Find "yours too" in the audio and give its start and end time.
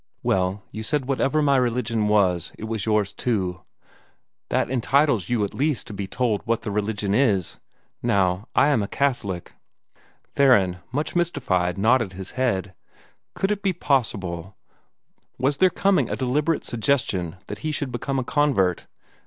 2.87-3.61